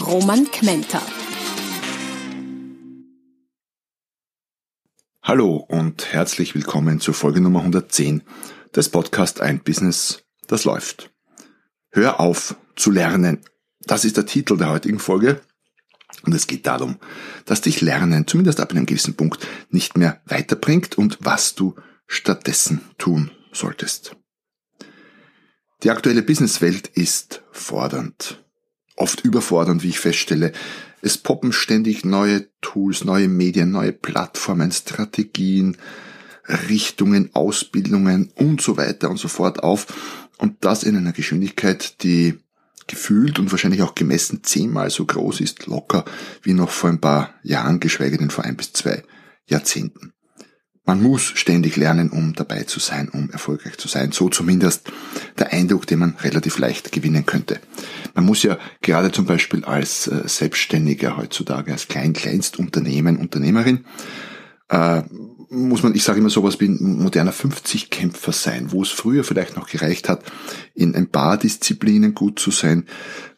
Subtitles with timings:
[0.00, 1.00] Roman Kmenter.
[5.22, 8.22] Hallo und herzlich willkommen zur Folge Nummer 110
[8.74, 11.12] des Podcast Ein Business, das läuft.
[11.90, 13.40] Hör auf zu lernen.
[13.80, 15.40] Das ist der Titel der heutigen Folge.
[16.24, 16.98] Und es geht darum,
[17.46, 21.74] dass dich Lernen zumindest ab einem gewissen Punkt nicht mehr weiterbringt und was du
[22.06, 24.14] stattdessen tun solltest.
[25.82, 28.45] Die aktuelle Businesswelt ist fordernd.
[28.96, 30.52] Oft überfordernd, wie ich feststelle.
[31.02, 35.76] Es poppen ständig neue Tools, neue Medien, neue Plattformen, Strategien,
[36.48, 39.86] Richtungen, Ausbildungen und so weiter und so fort auf.
[40.38, 42.38] Und das in einer Geschwindigkeit, die
[42.86, 46.04] gefühlt und wahrscheinlich auch gemessen zehnmal so groß ist, locker,
[46.42, 49.02] wie noch vor ein paar Jahren, geschweige denn vor ein bis zwei
[49.46, 50.12] Jahrzehnten.
[50.86, 54.12] Man muss ständig lernen, um dabei zu sein, um erfolgreich zu sein.
[54.12, 54.92] So zumindest
[55.36, 57.58] der Eindruck, den man relativ leicht gewinnen könnte.
[58.14, 63.84] Man muss ja gerade zum Beispiel als äh, Selbstständiger heutzutage, als Klein-Kleinstunternehmen, Unternehmerin,
[64.68, 65.02] äh,
[65.50, 69.56] muss man, ich sage immer sowas wie ein moderner 50-Kämpfer sein, wo es früher vielleicht
[69.56, 70.24] noch gereicht hat,
[70.74, 72.86] in ein paar Disziplinen gut zu sein,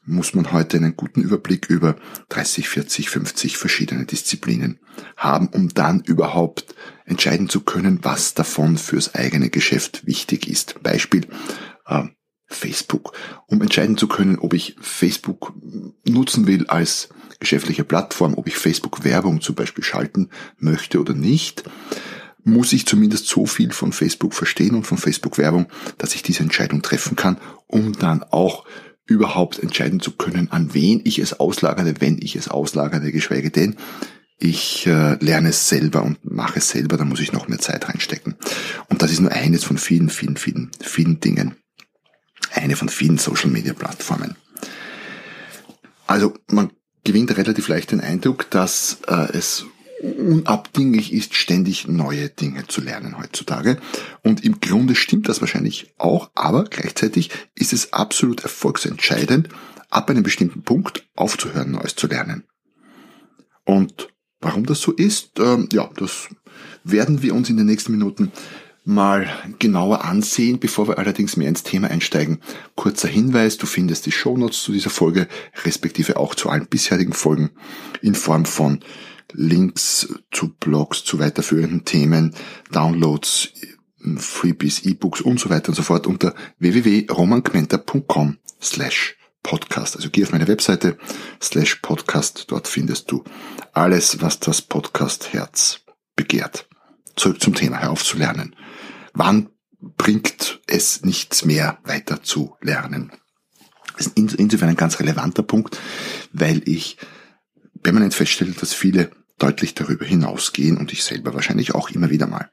[0.05, 1.97] muss man heute einen guten Überblick über
[2.31, 4.81] 30, 40, 50 verschiedene Disziplinen
[5.17, 10.83] haben, um dann überhaupt entscheiden zu können, was davon fürs eigene Geschäft wichtig ist.
[10.83, 11.27] Beispiel
[11.87, 12.05] äh,
[12.49, 13.13] Facebook.
[13.47, 15.53] Um entscheiden zu können, ob ich Facebook
[16.05, 17.09] nutzen will als
[17.41, 21.65] geschäftliche Plattform, ob ich Facebook Werbung zum Beispiel schalten möchte oder nicht,
[22.43, 25.67] muss ich zumindest so viel von Facebook verstehen und von Facebook Werbung,
[25.99, 28.65] dass ich diese Entscheidung treffen kann, um dann auch
[29.07, 33.77] überhaupt entscheiden zu können, an wen ich es auslagere, wenn ich es auslagere, geschweige denn,
[34.39, 37.89] ich äh, lerne es selber und mache es selber, da muss ich noch mehr Zeit
[37.89, 38.37] reinstecken.
[38.89, 41.57] Und das ist nur eines von vielen, vielen, vielen, vielen Dingen.
[42.53, 44.37] Eine von vielen Social Media Plattformen.
[46.07, 46.71] Also man
[47.05, 49.67] gewinnt relativ leicht den Eindruck, dass äh, es
[50.01, 53.79] unabdinglich ist, ständig neue Dinge zu lernen heutzutage.
[54.23, 59.49] Und im Grunde stimmt das wahrscheinlich auch, aber gleichzeitig ist es absolut erfolgsentscheidend,
[59.91, 62.45] ab einem bestimmten Punkt aufzuhören, Neues zu lernen.
[63.65, 64.09] Und
[64.41, 66.29] warum das so ist, ähm, ja, das
[66.85, 68.33] werden wir uns in den nächsten Minuten
[68.89, 69.29] mal
[69.59, 72.41] genauer ansehen, bevor wir allerdings mehr ins Thema einsteigen.
[72.75, 75.29] Kurzer Hinweis, du findest die Shownotes zu dieser Folge,
[75.65, 77.51] respektive auch zu allen bisherigen Folgen
[78.01, 78.81] in Form von
[79.35, 82.35] Links zu Blogs, zu weiterführenden Themen,
[82.73, 83.51] Downloads,
[84.17, 89.97] Freebies, E-Books und so weiter und so fort unter www.romangmenta.com slash podcast.
[89.97, 90.97] Also geh auf meine Webseite
[91.43, 92.47] slash podcast.
[92.49, 93.23] Dort findest du
[93.75, 95.81] alles, was das Podcast Herz
[96.17, 96.67] begehrt.
[97.17, 98.55] Zurück zum Thema, hör auf zu lernen.
[99.19, 99.49] Wann
[99.81, 103.11] bringt es nichts mehr weiter zu lernen?
[103.97, 105.77] Das ist insofern ein ganz relevanter Punkt,
[106.33, 106.99] weil ich
[107.83, 112.49] permanent feststelle, dass viele deutlich darüber hinausgehen und ich selber wahrscheinlich auch immer wieder mal.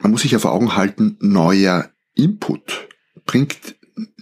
[0.00, 2.88] Man muss sich ja vor Augen halten, neuer Input
[3.24, 3.76] bringt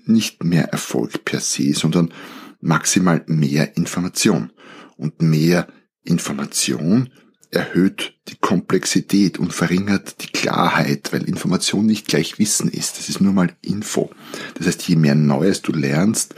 [0.04, 2.12] nicht mehr Erfolg per se, sondern
[2.60, 4.52] maximal mehr Information.
[4.98, 5.66] Und mehr
[6.04, 7.10] Information
[7.52, 12.98] erhöht die Komplexität und verringert die Klarheit, weil Information nicht gleich Wissen ist.
[12.98, 14.10] Das ist nur mal Info.
[14.54, 16.34] Das heißt, je mehr Neues du lernst,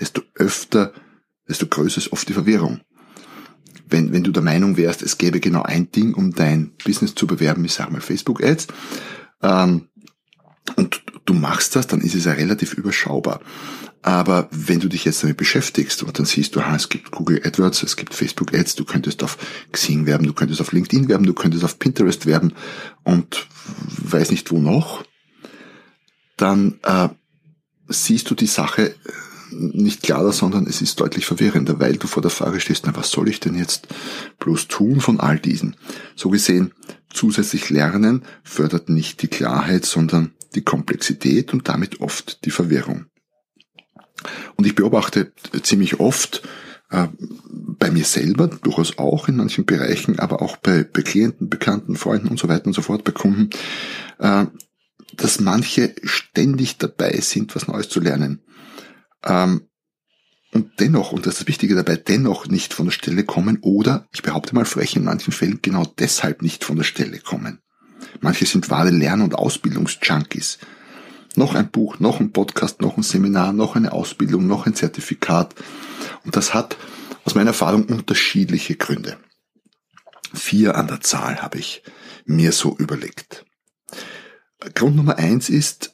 [0.00, 0.92] desto öfter,
[1.48, 2.80] desto größer ist oft die Verwirrung
[3.88, 7.26] wenn, wenn du der Meinung wärst, es gäbe genau ein Ding, um dein Business zu
[7.26, 8.66] bewerben, ich sag mal Facebook-Ads,
[9.42, 9.88] ähm,
[10.76, 13.40] und du machst das, dann ist es ja relativ überschaubar.
[14.02, 17.40] Aber wenn du dich jetzt damit beschäftigst und dann siehst du, aha, es gibt Google
[17.42, 19.38] AdWords, es gibt Facebook Ads, du könntest auf
[19.72, 22.52] Xing werben, du könntest auf LinkedIn werben, du könntest auf Pinterest werben
[23.02, 23.46] und
[23.96, 25.04] weiß nicht wo noch,
[26.36, 27.08] dann äh,
[27.88, 28.94] siehst du die Sache
[29.50, 33.10] nicht klarer, sondern es ist deutlich verwirrender, weil du vor der Frage stehst, na was
[33.10, 33.88] soll ich denn jetzt
[34.38, 35.76] bloß tun von all diesen?
[36.16, 36.72] So gesehen,
[37.12, 43.06] zusätzlich Lernen fördert nicht die Klarheit, sondern die Komplexität und damit oft die Verwirrung.
[44.56, 46.42] Und ich beobachte ziemlich oft,
[46.90, 47.08] äh,
[47.50, 52.28] bei mir selber, durchaus auch in manchen Bereichen, aber auch bei, bei Klienten, Bekannten, Freunden
[52.28, 53.50] und so weiter und so fort, bei Kunden,
[54.18, 54.46] äh,
[55.16, 58.42] dass manche ständig dabei sind, was Neues zu lernen.
[59.24, 59.68] Ähm,
[60.52, 64.06] und dennoch, und das ist das Wichtige dabei, dennoch nicht von der Stelle kommen oder,
[64.12, 67.58] ich behaupte mal frech, in manchen Fällen genau deshalb nicht von der Stelle kommen.
[68.20, 70.58] Manche sind wahre Lern- und Ausbildungsjunkies.
[71.36, 75.54] Noch ein Buch, noch ein Podcast, noch ein Seminar, noch eine Ausbildung, noch ein Zertifikat.
[76.24, 76.76] Und das hat
[77.24, 79.16] aus meiner Erfahrung unterschiedliche Gründe.
[80.32, 81.82] Vier an der Zahl habe ich
[82.24, 83.44] mir so überlegt.
[84.74, 85.93] Grund Nummer eins ist,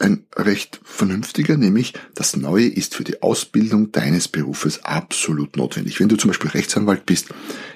[0.00, 6.00] ein recht vernünftiger, nämlich das Neue ist für die Ausbildung deines Berufes absolut notwendig.
[6.00, 7.28] Wenn du zum Beispiel Rechtsanwalt bist,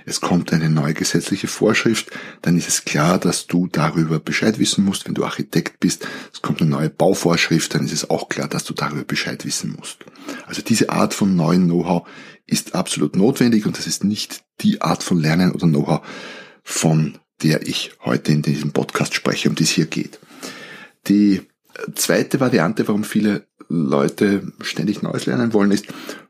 [0.07, 2.11] es kommt eine neue gesetzliche Vorschrift,
[2.43, 5.07] dann ist es klar, dass du darüber Bescheid wissen musst.
[5.07, 8.65] Wenn du Architekt bist, es kommt eine neue Bauvorschrift, dann ist es auch klar, dass
[8.65, 9.99] du darüber Bescheid wissen musst.
[10.47, 12.09] Also diese Art von neuen Know-how
[12.47, 16.01] ist absolut notwendig und das ist nicht die Art von Lernen oder Know-how,
[16.63, 20.19] von der ich heute in diesem Podcast spreche, um die es hier geht.
[21.09, 21.43] Die
[21.95, 25.87] zweite Variante, warum viele Leute ständig Neues lernen wollen, ist,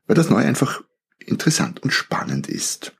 [0.07, 0.83] weil das Neue einfach
[1.19, 2.93] interessant und spannend ist.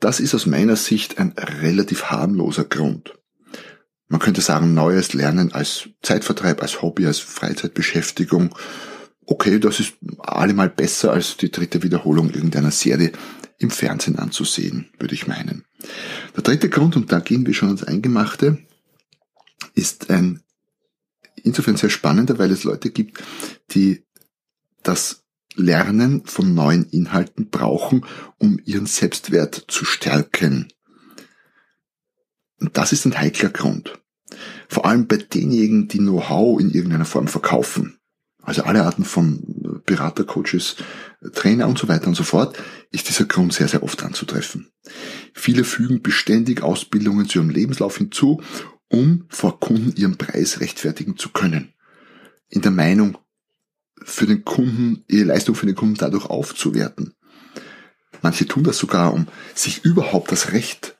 [0.00, 3.14] Das ist aus meiner Sicht ein relativ harmloser Grund.
[4.08, 8.54] Man könnte sagen, neues Lernen als Zeitvertreib, als Hobby, als Freizeitbeschäftigung.
[9.24, 13.10] Okay, das ist allemal besser als die dritte Wiederholung irgendeiner Serie
[13.58, 15.64] im Fernsehen anzusehen, würde ich meinen.
[16.36, 18.58] Der dritte Grund, und da gehen wir schon ans Eingemachte,
[19.74, 20.42] ist ein
[21.46, 23.22] insofern sehr spannender, weil es Leute gibt,
[23.70, 24.04] die
[24.82, 28.04] das Lernen von neuen Inhalten brauchen,
[28.38, 30.68] um ihren Selbstwert zu stärken.
[32.60, 33.98] Und das ist ein heikler Grund.
[34.68, 37.98] Vor allem bei denjenigen, die Know-how in irgendeiner Form verkaufen.
[38.42, 40.76] Also alle Arten von Berater, Coaches,
[41.32, 42.56] Trainer und so weiter und so fort,
[42.90, 44.70] ist dieser Grund sehr, sehr oft anzutreffen.
[45.32, 48.42] Viele fügen beständig Ausbildungen zu ihrem Lebenslauf hinzu
[48.88, 51.72] um vor Kunden ihren Preis rechtfertigen zu können.
[52.48, 53.18] In der Meinung,
[54.02, 57.14] für den Kunden, ihre Leistung für den Kunden dadurch aufzuwerten.
[58.22, 60.96] Manche tun das sogar, um sich überhaupt das Recht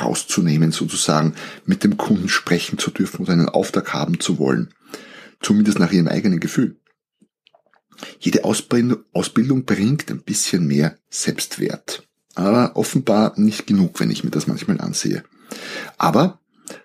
[0.00, 1.34] rauszunehmen, sozusagen
[1.66, 4.72] mit dem Kunden sprechen zu dürfen oder einen Auftrag haben zu wollen.
[5.40, 6.80] Zumindest nach ihrem eigenen Gefühl.
[8.18, 12.08] Jede Ausbildung bringt ein bisschen mehr Selbstwert.
[12.34, 15.22] Aber offenbar nicht genug, wenn ich mir das manchmal ansehe.
[15.98, 16.40] Aber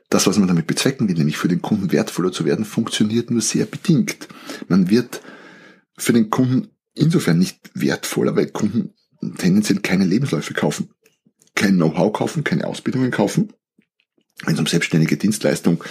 [0.09, 3.41] das, was man damit bezwecken will, nämlich für den Kunden wertvoller zu werden, funktioniert nur
[3.41, 4.27] sehr bedingt.
[4.67, 5.21] Man wird
[5.97, 8.93] für den Kunden insofern nicht wertvoller, weil Kunden
[9.37, 10.89] tendenziell keine Lebensläufe kaufen,
[11.55, 13.53] kein Know-how kaufen, keine Ausbildungen kaufen.
[14.45, 15.83] Wenn es um selbstständige Dienstleistung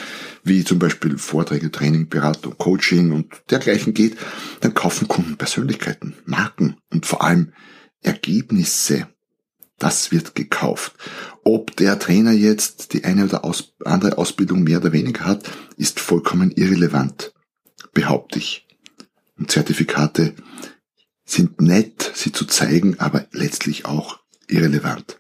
[0.43, 4.17] wie zum Beispiel Vorträge, Training, Beratung, Coaching und dergleichen geht,
[4.61, 7.53] dann kaufen Kunden Persönlichkeiten, Marken und vor allem
[8.01, 9.07] Ergebnisse.
[9.79, 10.95] Das wird gekauft.
[11.45, 16.01] Ob der Trainer jetzt die eine oder aus, andere Ausbildung mehr oder weniger hat, ist
[16.01, 17.33] vollkommen irrelevant,
[17.93, 18.67] behaupte ich.
[19.39, 20.35] Und Zertifikate
[21.25, 25.19] sind nett, sie zu zeigen, aber letztlich auch irrelevant.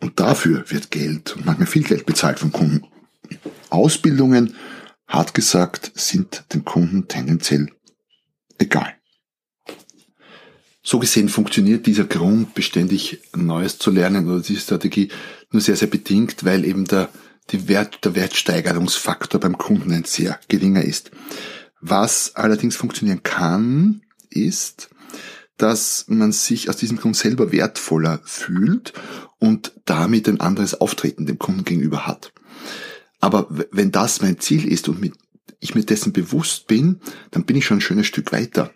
[0.00, 2.86] Und dafür wird Geld und manchmal viel Geld bezahlt vom Kunden.
[3.68, 4.54] Ausbildungen,
[5.06, 7.68] hart gesagt, sind dem Kunden tendenziell
[8.58, 8.97] egal.
[10.88, 15.10] So gesehen funktioniert dieser Grund, beständig Neues zu lernen oder diese Strategie
[15.50, 17.10] nur sehr, sehr bedingt, weil eben der,
[17.50, 21.10] die Wert, der Wertsteigerungsfaktor beim Kunden ein sehr geringer ist.
[21.82, 24.00] Was allerdings funktionieren kann,
[24.30, 24.88] ist,
[25.58, 28.94] dass man sich aus diesem Grund selber wertvoller fühlt
[29.38, 32.32] und damit ein anderes Auftreten dem Kunden gegenüber hat.
[33.20, 35.12] Aber wenn das mein Ziel ist und
[35.60, 38.72] ich mir dessen bewusst bin, dann bin ich schon ein schönes Stück weiter.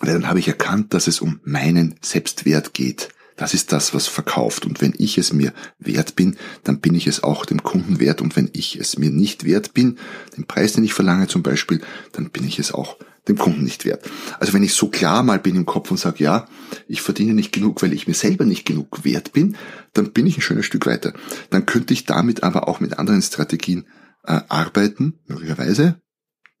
[0.00, 3.08] Weil dann habe ich erkannt, dass es um meinen Selbstwert geht.
[3.36, 4.66] Das ist das, was verkauft.
[4.66, 8.20] Und wenn ich es mir wert bin, dann bin ich es auch dem Kunden wert.
[8.20, 9.98] Und wenn ich es mir nicht wert bin,
[10.36, 11.80] den Preis, den ich verlange zum Beispiel,
[12.12, 12.96] dann bin ich es auch
[13.28, 14.08] dem Kunden nicht wert.
[14.40, 16.48] Also wenn ich so klar mal bin im Kopf und sage, ja,
[16.88, 19.56] ich verdiene nicht genug, weil ich mir selber nicht genug wert bin,
[19.92, 21.12] dann bin ich ein schönes Stück weiter.
[21.50, 23.86] Dann könnte ich damit aber auch mit anderen Strategien
[24.24, 26.00] äh, arbeiten, möglicherweise,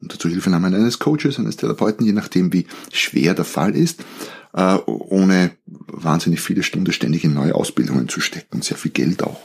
[0.00, 4.04] unter Zuhilfenahme eines Coaches, eines Therapeuten, je nachdem wie schwer der Fall ist,
[4.54, 9.40] äh, ohne wahnsinnig viele Stunden ständig in neue Ausbildungen zu stecken, sehr viel Geld auch.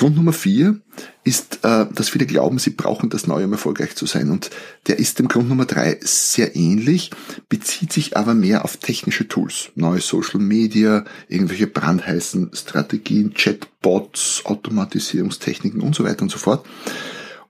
[0.00, 0.80] Grund Nummer vier
[1.24, 4.30] ist, äh, dass viele glauben, sie brauchen das Neue, um erfolgreich zu sein.
[4.30, 4.50] Und
[4.86, 7.10] der ist dem Grund Nummer drei sehr ähnlich,
[7.50, 9.70] bezieht sich aber mehr auf technische Tools.
[9.74, 16.64] Neue Social Media, irgendwelche brandheißen Strategien, Chatbots, Automatisierungstechniken und so weiter und so fort.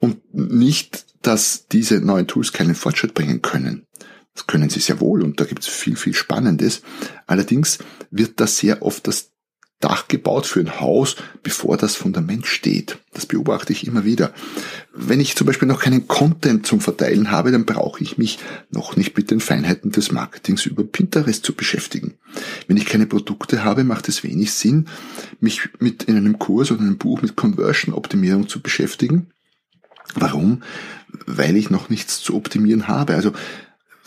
[0.01, 3.87] Und nicht dass diese neuen Tools keinen Fortschritt bringen können.
[4.35, 6.83] Das können sie sehr wohl und da gibt es viel, viel Spannendes.
[7.27, 7.79] Allerdings
[8.11, 9.33] wird da sehr oft das
[9.81, 12.99] Dach gebaut für ein Haus, bevor das Fundament steht.
[13.15, 14.35] Das beobachte ich immer wieder.
[14.93, 18.39] Wenn ich zum Beispiel noch keinen Content zum Verteilen habe, dann brauche ich mich
[18.71, 22.19] noch nicht mit den Feinheiten des Marketings über Pinterest zu beschäftigen.
[22.67, 24.87] Wenn ich keine Produkte habe, macht es wenig Sinn,
[25.41, 29.29] mich mit in einem Kurs oder einem Buch mit Conversion Optimierung zu beschäftigen.
[30.15, 30.63] Warum?
[31.27, 33.15] Weil ich noch nichts zu optimieren habe.
[33.15, 33.33] Also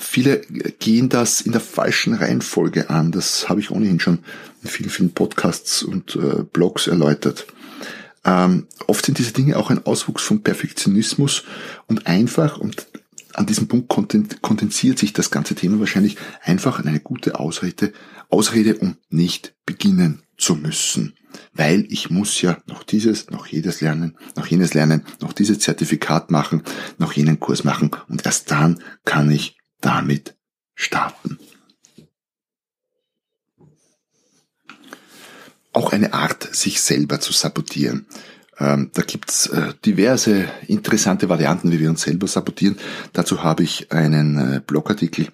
[0.03, 0.41] Viele
[0.79, 3.11] gehen das in der falschen Reihenfolge an.
[3.11, 4.19] Das habe ich ohnehin schon
[4.61, 7.47] in vielen, vielen Podcasts und äh, Blogs erläutert.
[8.25, 11.43] Ähm, oft sind diese Dinge auch ein Auswuchs von Perfektionismus
[11.87, 12.87] und einfach, und
[13.33, 17.93] an diesem Punkt kondensiert sich das ganze Thema wahrscheinlich einfach an eine gute Ausrede,
[18.29, 21.15] Ausrede, um nicht beginnen zu müssen.
[21.53, 26.29] Weil ich muss ja noch dieses, noch jedes lernen, noch jenes lernen, noch dieses Zertifikat
[26.29, 26.63] machen,
[26.99, 30.35] noch jenen Kurs machen und erst dann kann ich damit
[30.75, 31.39] starten.
[35.71, 38.05] Auch eine Art, sich selber zu sabotieren.
[38.59, 42.77] Ähm, da gibt's äh, diverse interessante Varianten, wie wir uns selber sabotieren.
[43.13, 45.29] Dazu habe ich einen äh, Blogartikel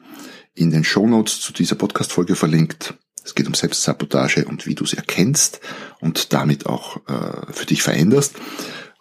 [0.55, 2.93] in den Shownotes zu dieser Podcast-Folge verlinkt.
[3.23, 5.59] Es geht um Selbstsabotage und wie du es erkennst
[5.99, 8.35] und damit auch äh, für dich veränderst.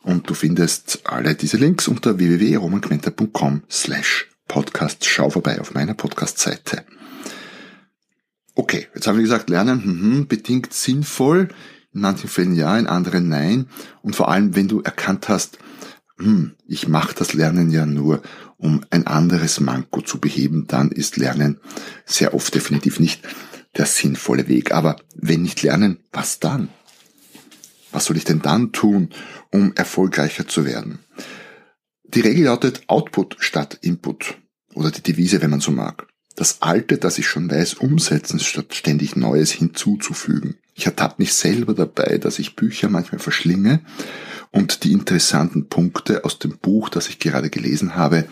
[0.02, 6.84] Und du findest alle diese Links unter www.romanquenter.com slash Podcast, schau vorbei auf meiner Podcast-Seite.
[8.54, 11.48] Okay, jetzt haben wir gesagt, Lernen hm, bedingt sinnvoll,
[11.92, 13.68] in manchen Fällen ja, in anderen nein.
[14.02, 15.58] Und vor allem, wenn du erkannt hast,
[16.18, 18.22] hm, ich mache das Lernen ja nur,
[18.56, 21.60] um ein anderes Manko zu beheben, dann ist Lernen
[22.04, 23.22] sehr oft definitiv nicht
[23.76, 24.72] der sinnvolle Weg.
[24.72, 26.68] Aber wenn nicht lernen, was dann?
[27.92, 29.10] Was soll ich denn dann tun,
[29.50, 30.98] um erfolgreicher zu werden?
[32.04, 34.38] Die Regel lautet Output statt Input.
[34.74, 36.06] Oder die Devise, wenn man so mag.
[36.34, 40.56] Das Alte, das ich schon weiß, umsetzen, statt ständig Neues hinzuzufügen.
[40.78, 43.80] Ich ertappe mich selber dabei, dass ich Bücher manchmal verschlinge
[44.52, 48.26] und die interessanten Punkte aus dem Buch, das ich gerade gelesen habe,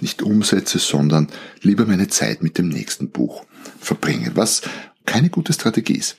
[0.00, 1.28] nicht umsetze, sondern
[1.60, 3.44] lieber meine Zeit mit dem nächsten Buch
[3.78, 4.62] verbringe, was
[5.06, 6.16] keine gute Strategie ist.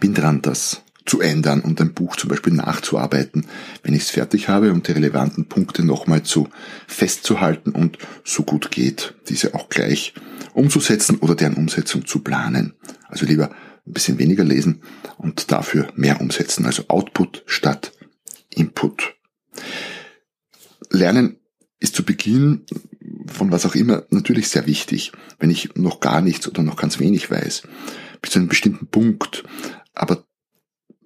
[0.00, 3.44] Bin dran, das zu ändern und ein Buch zum Beispiel nachzuarbeiten,
[3.82, 6.48] wenn ich es fertig habe und die relevanten Punkte nochmal zu
[6.86, 10.14] festzuhalten und so gut geht, diese auch gleich
[10.54, 12.72] umzusetzen oder deren Umsetzung zu planen.
[13.08, 13.50] Also lieber
[13.86, 14.82] ein bisschen weniger lesen
[15.18, 16.66] und dafür mehr umsetzen.
[16.66, 17.92] Also Output statt
[18.54, 19.16] Input.
[20.90, 21.36] Lernen
[21.78, 22.66] ist zu Beginn
[23.26, 26.98] von was auch immer natürlich sehr wichtig, wenn ich noch gar nichts oder noch ganz
[26.98, 27.62] wenig weiß,
[28.20, 29.44] bis zu einem bestimmten Punkt.
[29.94, 30.24] Aber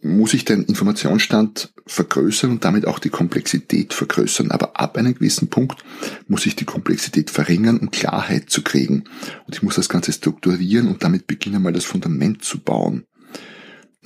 [0.05, 4.51] muss ich den Informationsstand vergrößern und damit auch die Komplexität vergrößern.
[4.51, 5.83] Aber ab einem gewissen Punkt
[6.29, 9.05] muss ich die Komplexität verringern, um Klarheit zu kriegen.
[9.47, 13.05] Und ich muss das Ganze strukturieren und damit beginnen, mal das Fundament zu bauen.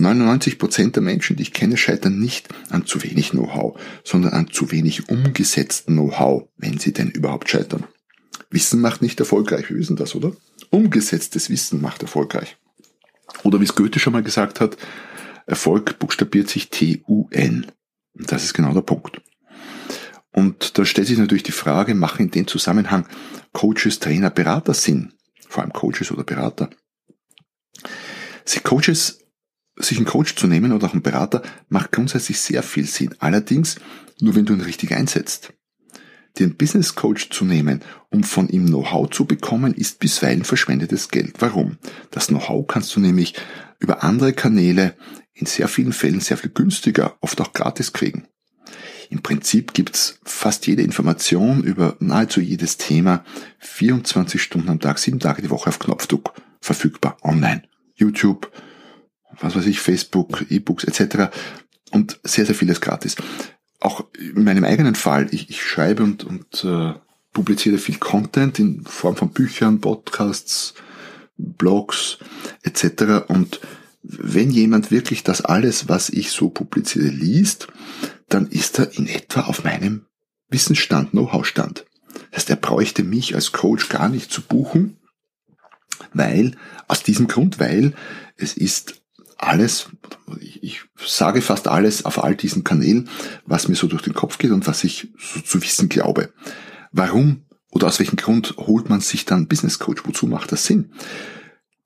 [0.01, 4.49] 99 Prozent der Menschen, die ich kenne, scheitern nicht an zu wenig Know-how, sondern an
[4.49, 7.85] zu wenig umgesetzten Know-how, wenn sie denn überhaupt scheitern.
[8.51, 10.33] Wissen macht nicht erfolgreich, wir wissen das, oder?
[10.71, 12.57] Umgesetztes Wissen macht erfolgreich.
[13.43, 14.77] Oder wie es Goethe schon mal gesagt hat,
[15.49, 17.67] Erfolg buchstabiert sich T-U-N.
[18.15, 19.21] Und das ist genau der Punkt.
[20.31, 23.07] Und da stellt sich natürlich die Frage, machen in dem Zusammenhang
[23.53, 25.15] Coaches, Trainer, Berater Sinn?
[25.49, 26.69] Vor allem Coaches oder Berater.
[28.45, 29.25] Sie Coaches,
[29.77, 33.15] sich einen Coach zu nehmen oder auch einen Berater macht grundsätzlich sehr viel Sinn.
[33.19, 33.77] Allerdings
[34.21, 35.55] nur wenn du ihn richtig einsetzt.
[36.39, 41.37] Den Business Coach zu nehmen, um von ihm Know-how zu bekommen, ist bisweilen verschwendetes Geld.
[41.39, 41.79] Warum?
[42.11, 43.35] Das Know-how kannst du nämlich
[43.81, 44.95] über andere Kanäle
[45.39, 48.27] in sehr vielen Fällen sehr viel günstiger, oft auch gratis kriegen.
[49.11, 53.25] Im Prinzip gibt's fast jede Information über nahezu jedes Thema
[53.61, 57.63] 24 Stunden am Tag, sieben Tage die Woche auf Knopfdruck verfügbar online.
[57.95, 58.51] YouTube,
[59.41, 61.31] was weiß ich, Facebook, E-Books etc.
[61.91, 63.17] Und sehr, sehr vieles gratis.
[63.81, 66.95] Auch in meinem eigenen Fall, ich, ich schreibe und, und äh,
[67.33, 70.75] publiziere viel Content in Form von Büchern, Podcasts,
[71.39, 72.19] Blogs
[72.63, 73.29] etc.
[73.29, 73.61] Und
[74.03, 77.69] wenn jemand wirklich das alles, was ich so publiziere, liest,
[78.29, 80.07] dann ist er in etwa auf meinem
[80.49, 81.85] Wissensstand, Know-how-Stand.
[82.31, 84.99] Das heißt, er bräuchte mich als Coach gar nicht zu buchen,
[86.13, 87.95] weil, aus diesem Grund, weil
[88.37, 89.03] es ist
[89.37, 89.89] alles,
[90.41, 93.09] ich sage fast alles auf all diesen Kanälen,
[93.47, 96.33] was mir so durch den Kopf geht und was ich so zu wissen glaube.
[96.93, 100.03] Warum oder aus welchem Grund holt man sich dann Business Coach?
[100.07, 100.93] Wozu macht das Sinn?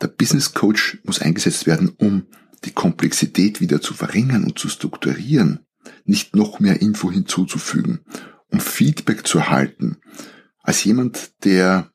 [0.03, 2.27] Der Business Coach muss eingesetzt werden, um
[2.65, 5.61] die Komplexität wieder zu verringern und zu strukturieren,
[6.05, 8.01] nicht noch mehr Info hinzuzufügen,
[8.49, 9.99] um Feedback zu erhalten.
[10.61, 11.93] Als jemand, der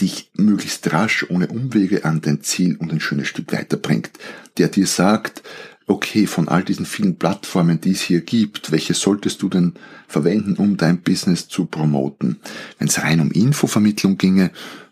[0.00, 4.10] dich möglichst rasch ohne Umwege an dein Ziel und ein schönes Stück weiterbringt,
[4.58, 5.42] der dir sagt,
[5.86, 9.74] okay, von all diesen vielen Plattformen, die es hier gibt, welche solltest du denn
[10.08, 12.40] verwenden, um dein Business zu promoten?
[12.78, 14.50] Wenn es rein um Infovermittlung ginge,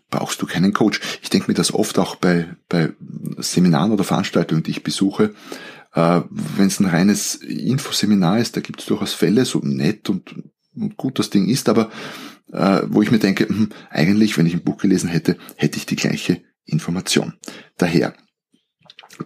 [0.09, 0.99] brauchst du keinen Coach.
[1.21, 2.93] Ich denke mir das oft auch bei, bei
[3.37, 5.33] Seminaren oder Veranstaltungen, die ich besuche.
[5.93, 10.35] Äh, Wenn es ein reines Infoseminar ist, da gibt es durchaus Fälle, so nett und,
[10.75, 11.89] und gut das Ding ist, aber
[12.51, 15.85] äh, wo ich mir denke, hm, eigentlich, wenn ich ein Buch gelesen hätte, hätte ich
[15.85, 17.33] die gleiche Information.
[17.77, 18.13] Daher,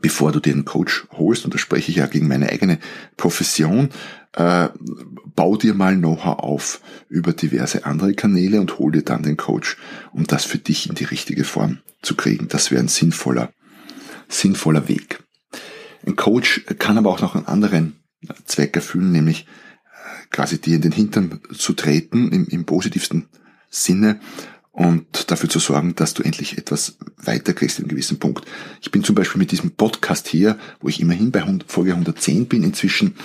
[0.01, 2.79] bevor du dir einen Coach holst, und da spreche ich ja gegen meine eigene
[3.17, 3.89] Profession,
[4.33, 4.69] äh,
[5.35, 9.77] bau dir mal Know-how auf über diverse andere Kanäle und hol dir dann den Coach,
[10.11, 12.47] um das für dich in die richtige Form zu kriegen.
[12.47, 13.51] Das wäre ein sinnvoller,
[14.27, 15.23] sinnvoller Weg.
[16.05, 17.99] Ein Coach kann aber auch noch einen anderen
[18.45, 23.27] Zweck erfüllen, nämlich äh, quasi dir in den Hintern zu treten, im, im positivsten
[23.69, 24.19] Sinne
[24.79, 28.45] und dafür zu sorgen, dass du endlich etwas weiterkriegst in einem gewissen Punkt.
[28.81, 32.63] Ich bin zum Beispiel mit diesem Podcast hier, wo ich immerhin bei Folge 110 bin,
[32.63, 33.15] inzwischen,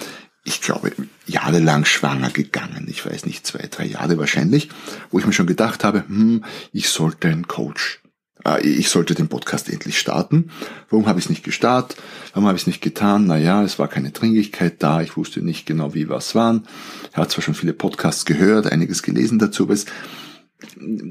[0.42, 0.90] ich glaube,
[1.26, 2.88] jahrelang schwanger gegangen.
[2.88, 4.68] Ich weiß nicht, zwei, drei Jahre wahrscheinlich,
[5.12, 8.02] wo ich mir schon gedacht habe, hm, ich sollte einen Coach
[8.44, 10.50] äh, ich sollte den Podcast endlich starten.
[10.90, 11.96] Warum habe ich es nicht gestartet?
[12.32, 13.28] Warum habe ich es nicht getan?
[13.28, 15.02] Naja, es war keine Dringlichkeit da.
[15.02, 16.66] Ich wusste nicht genau, wie was waren.
[17.12, 19.86] Ich habe zwar schon viele Podcasts gehört, einiges gelesen dazu, aber es,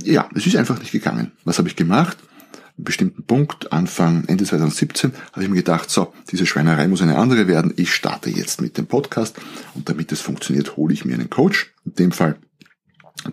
[0.04, 1.32] ja, es ist einfach nicht gegangen.
[1.44, 2.18] Was habe ich gemacht?
[2.78, 7.18] Einen bestimmten Punkt, Anfang, Ende 2017, habe ich mir gedacht, so, diese Schweinerei muss eine
[7.18, 7.74] andere werden.
[7.78, 9.38] Ich starte jetzt mit dem Podcast
[9.76, 11.74] und damit es funktioniert, hole ich mir einen Coach.
[11.86, 12.38] In dem Fall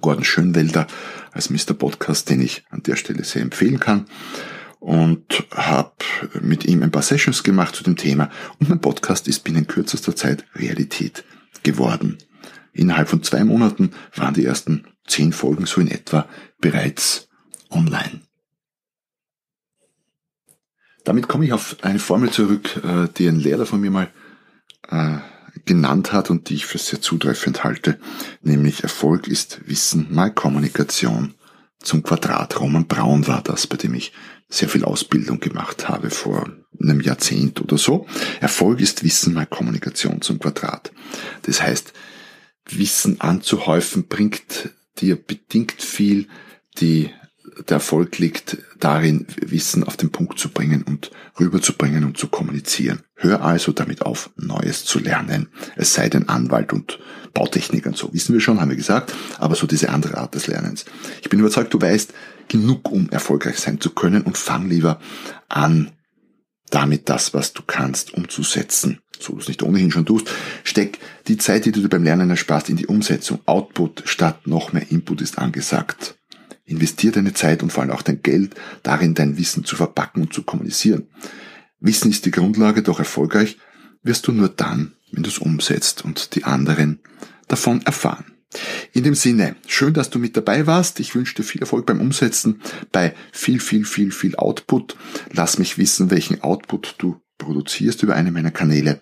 [0.00, 0.86] Gordon Schönwelder
[1.32, 1.74] als Mr.
[1.74, 4.06] Podcast, den ich an der Stelle sehr empfehlen kann.
[4.78, 5.92] Und habe
[6.40, 8.30] mit ihm ein paar Sessions gemacht zu dem Thema.
[8.58, 11.24] Und mein Podcast ist binnen kürzester Zeit Realität
[11.62, 12.16] geworden.
[12.72, 16.28] Innerhalb von zwei Monaten waren die ersten zehn Folgen so in etwa
[16.60, 17.28] bereits
[17.70, 18.22] online.
[21.04, 24.10] Damit komme ich auf eine Formel zurück, äh, die ein Lehrer von mir mal
[24.88, 25.18] äh,
[25.64, 27.98] genannt hat und die ich für sehr zutreffend halte,
[28.42, 31.34] nämlich Erfolg ist Wissen mal Kommunikation
[31.82, 32.60] zum Quadrat.
[32.60, 34.12] Roman Braun war das, bei dem ich
[34.48, 36.50] sehr viel Ausbildung gemacht habe vor
[36.80, 38.06] einem Jahrzehnt oder so.
[38.40, 40.92] Erfolg ist Wissen mal Kommunikation zum Quadrat.
[41.42, 41.92] Das heißt,
[42.68, 46.28] Wissen anzuhäufen bringt dir bedingt viel.
[46.78, 47.10] Die
[47.68, 53.02] der Erfolg liegt darin, Wissen auf den Punkt zu bringen und rüberzubringen und zu kommunizieren.
[53.16, 55.48] Hör also damit auf, Neues zu lernen.
[55.76, 56.98] Es sei denn Anwalt und
[57.34, 58.12] Bautechniker und so.
[58.12, 60.84] Wissen wir schon, haben wir gesagt, aber so diese andere Art des Lernens.
[61.22, 62.12] Ich bin überzeugt, du weißt
[62.48, 65.00] genug, um erfolgreich sein zu können und fang lieber
[65.48, 65.92] an,
[66.70, 69.00] damit das, was du kannst, umzusetzen.
[69.20, 70.30] So du es nicht ohnehin schon tust.
[70.64, 73.40] Steck die Zeit, die du dir beim Lernen ersparst, in die Umsetzung.
[73.46, 76.16] Output statt noch mehr Input ist angesagt.
[76.64, 80.32] Investier deine Zeit und vor allem auch dein Geld darin, dein Wissen zu verpacken und
[80.32, 81.08] zu kommunizieren.
[81.80, 83.58] Wissen ist die Grundlage, doch erfolgreich
[84.02, 87.00] wirst du nur dann, wenn du es umsetzt und die anderen
[87.48, 88.24] davon erfahren.
[88.92, 90.98] In dem Sinne, schön, dass du mit dabei warst.
[91.00, 94.96] Ich wünsche dir viel Erfolg beim Umsetzen, bei viel, viel, viel, viel Output.
[95.32, 99.00] Lass mich wissen, welchen Output du produzierst über einen meiner Kanäle.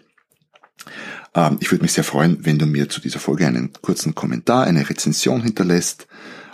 [1.35, 4.65] Ähm, ich würde mich sehr freuen, wenn du mir zu dieser Folge einen kurzen Kommentar,
[4.65, 6.07] eine Rezension hinterlässt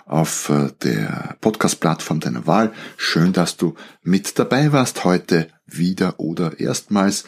[0.07, 2.73] auf äh, der Podcast-Plattform deiner Wahl.
[2.97, 7.25] Schön, dass du mit dabei warst heute wieder oder erstmals.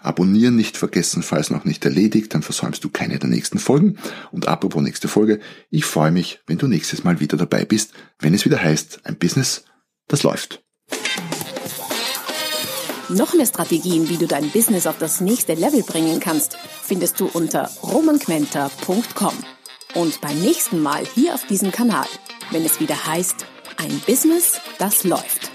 [0.00, 3.98] Abonnieren nicht vergessen, falls noch nicht erledigt, dann versäumst du keine der nächsten Folgen.
[4.30, 8.34] Und apropos nächste Folge, ich freue mich, wenn du nächstes Mal wieder dabei bist, wenn
[8.34, 9.64] es wieder heißt, ein Business,
[10.06, 10.62] das läuft.
[13.10, 17.30] Noch mehr Strategien, wie du dein Business auf das nächste Level bringen kannst, findest du
[17.32, 19.32] unter romanquenter.com
[19.94, 22.06] und beim nächsten Mal hier auf diesem Kanal,
[22.50, 23.46] wenn es wieder heißt,
[23.78, 25.47] ein Business, das läuft.